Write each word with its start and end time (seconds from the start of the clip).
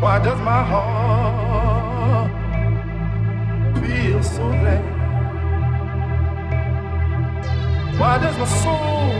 Why 0.00 0.18
does 0.18 0.40
my 0.40 0.62
heart 0.64 2.30
feel 3.76 4.22
so 4.22 4.50
bad? 4.50 4.82
Why 8.00 8.16
does 8.16 8.38
my 8.38 8.46
soul 8.46 9.10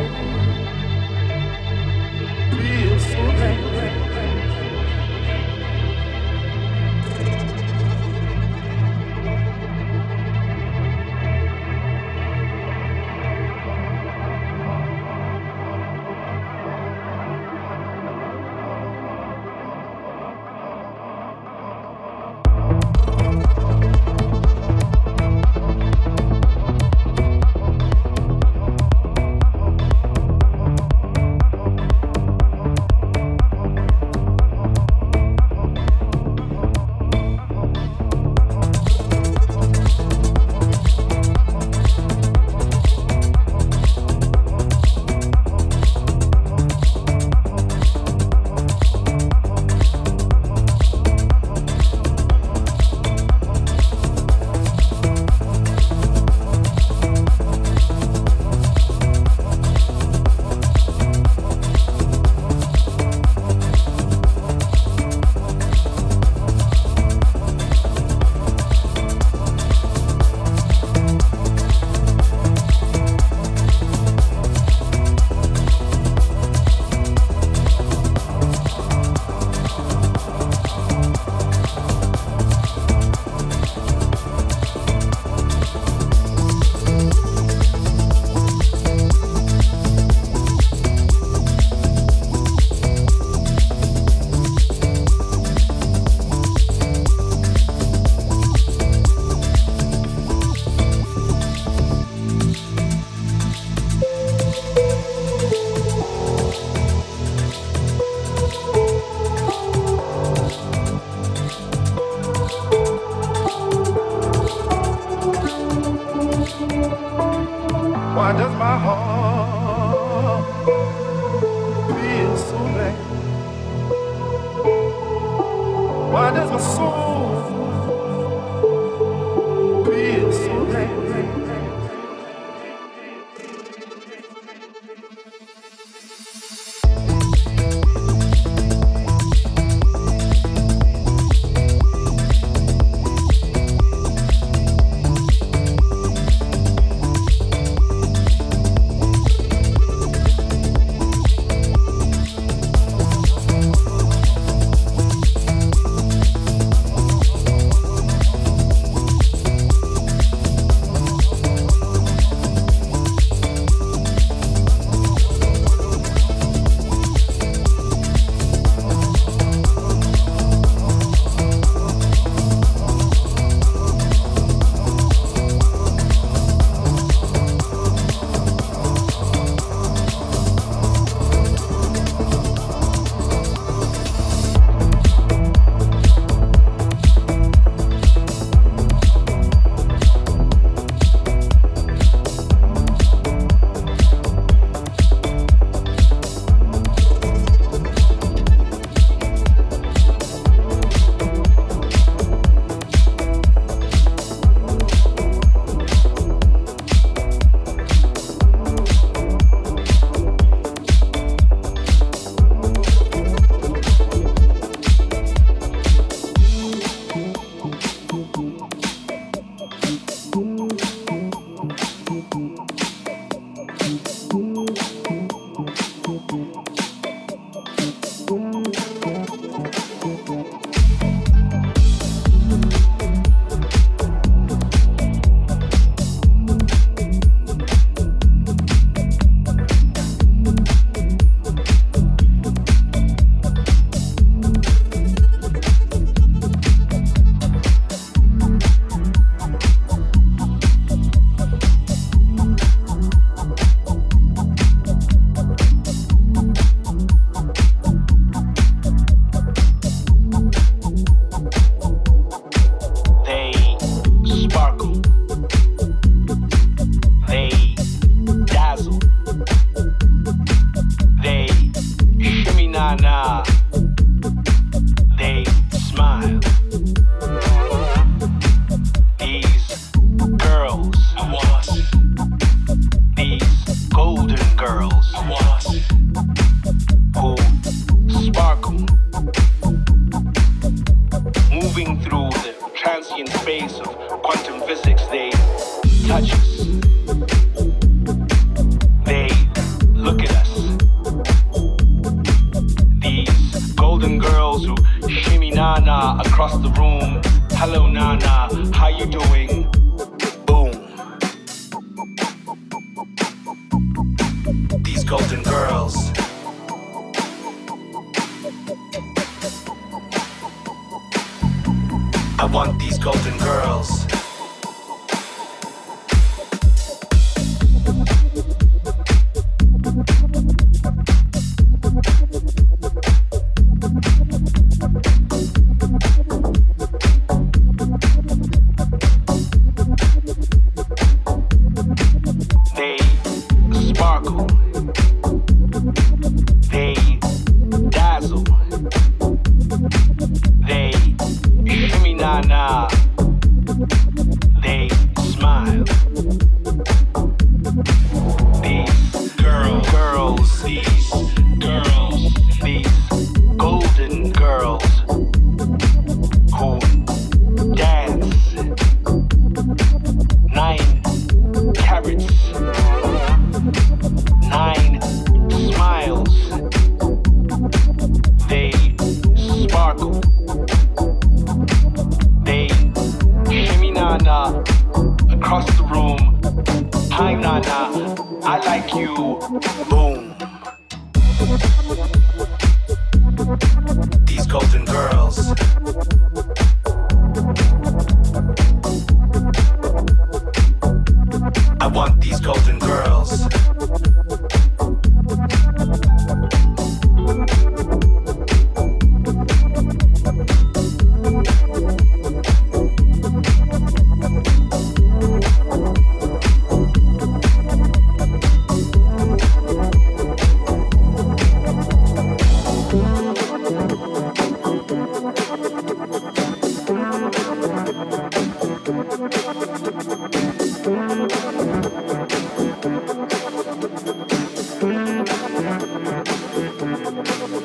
feel 2.56 2.98
so 2.98 3.22
bad? 3.38 3.69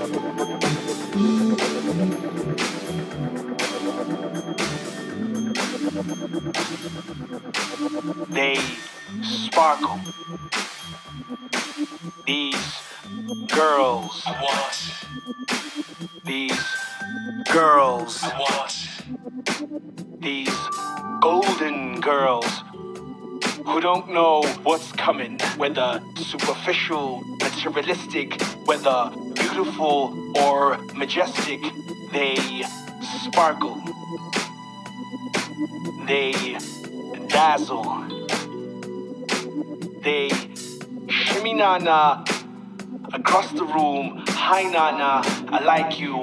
They 0.05 0.11
sparkle. 9.23 9.99
These 12.27 12.55
girls. 13.51 14.21
I 14.27 14.43
want. 14.43 14.77
These 16.23 16.53
girls. 17.51 18.19
I 18.21 18.39
want. 18.39 18.87
These 20.21 20.55
golden 21.21 21.99
girls 22.01 22.45
who 23.65 23.81
don't 23.81 24.13
know 24.13 24.43
what's 24.61 24.91
coming, 24.91 25.39
whether 25.57 25.99
superficial, 26.17 27.23
materialistic, 27.65 28.39
whether 28.65 29.11
beautiful 29.33 30.15
or 30.37 30.77
majestic, 30.93 31.61
they 32.11 32.63
sparkle. 33.01 33.81
They 36.05 36.57
dazzle. 37.27 38.05
They 40.03 40.29
shimmy 41.09 41.53
na 41.53 41.79
na 41.79 42.23
across 43.13 43.51
the 43.51 43.65
room. 43.65 44.23
Hi 44.27 44.63
na 44.63 44.91
na, 44.97 45.23
I 45.49 45.63
like 45.63 45.99
you. 45.99 46.21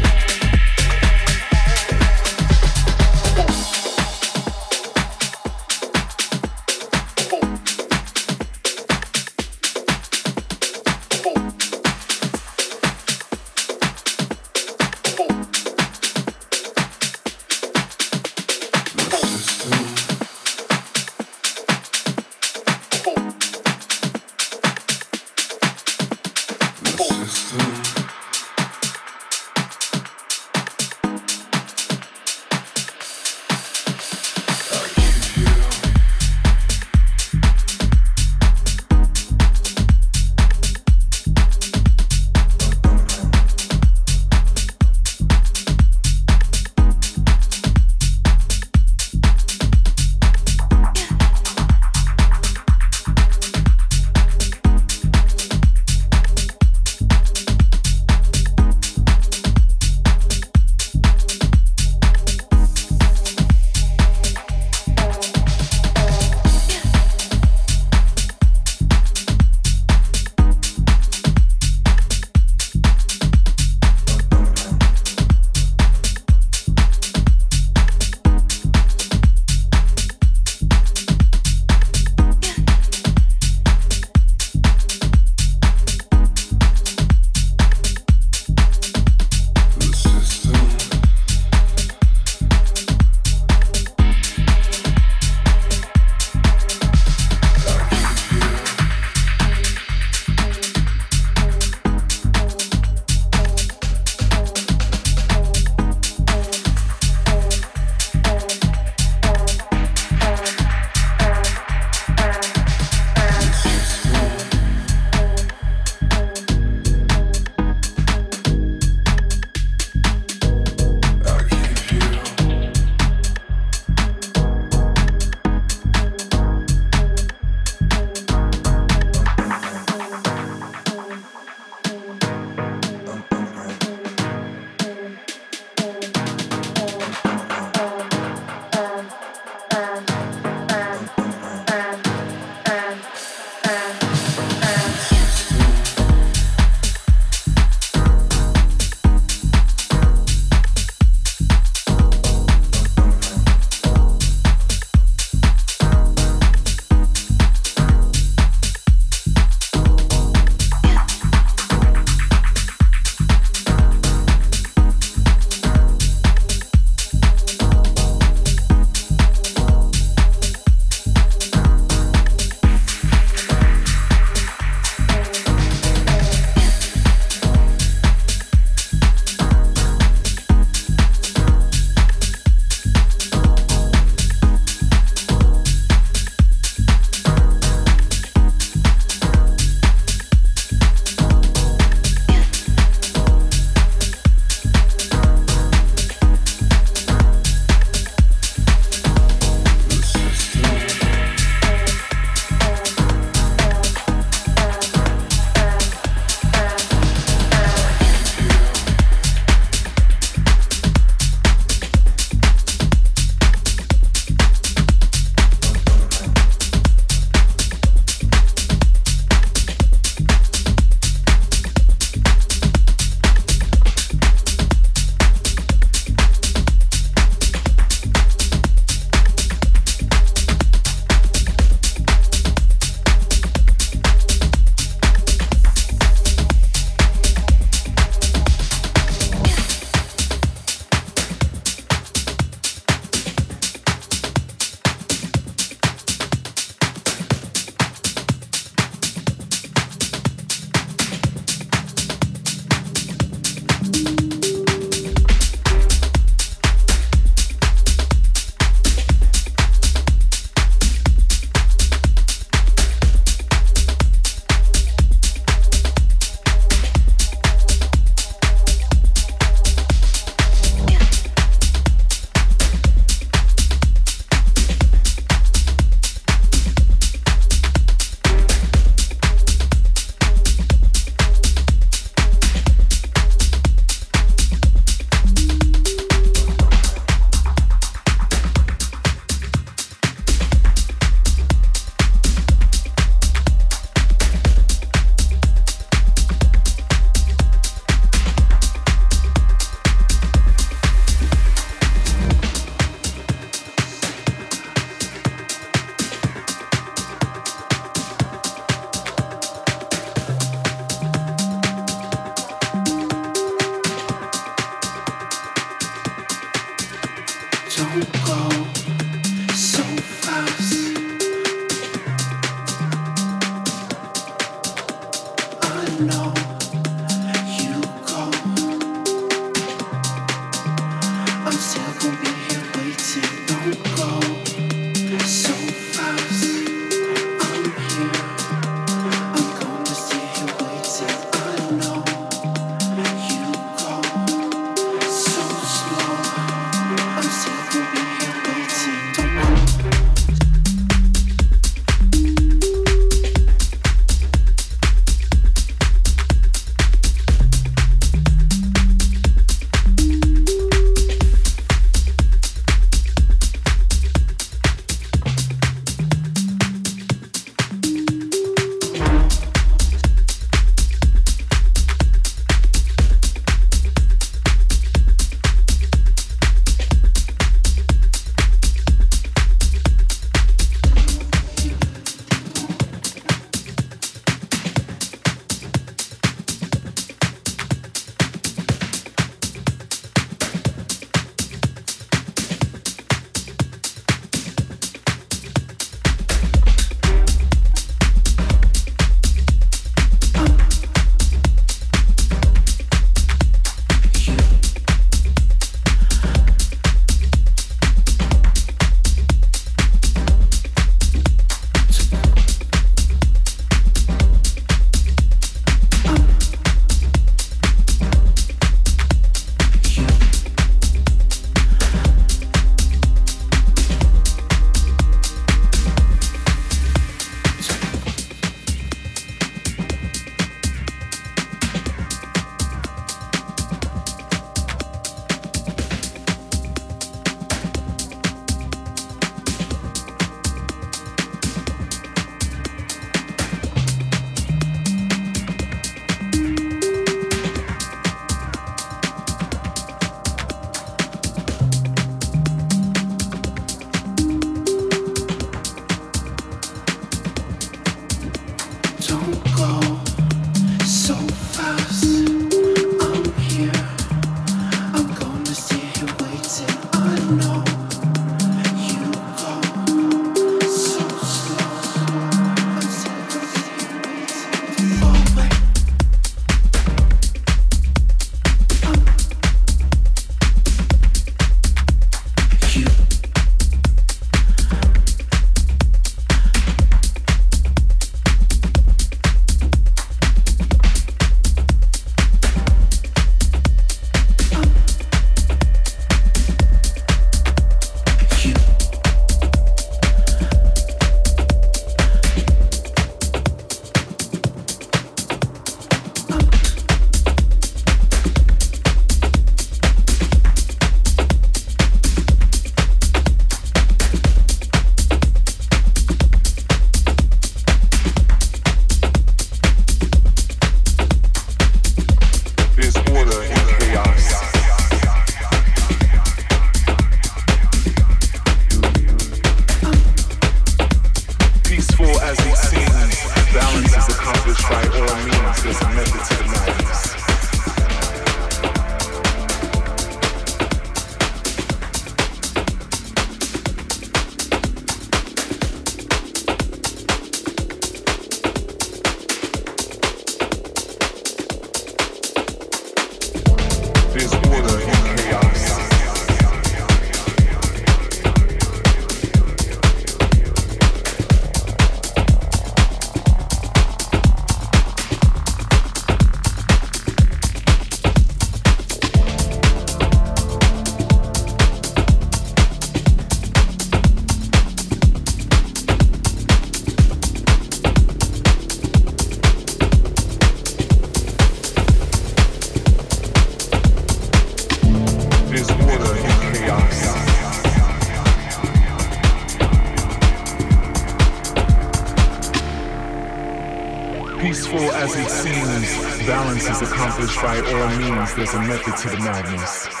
By 597.41 597.59
all 597.59 597.97
means, 597.97 598.33
there's 598.35 598.53
a 598.53 598.59
method 598.59 598.97
to 598.97 599.09
the 599.09 599.17
madness. 599.23 600.00